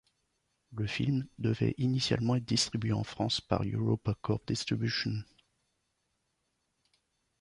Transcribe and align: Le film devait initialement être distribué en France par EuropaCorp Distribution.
Le 0.71 0.87
film 0.87 1.27
devait 1.37 1.75
initialement 1.77 2.35
être 2.35 2.43
distribué 2.45 2.91
en 2.91 3.03
France 3.03 3.39
par 3.39 3.61
EuropaCorp 3.63 4.41
Distribution. 4.47 5.13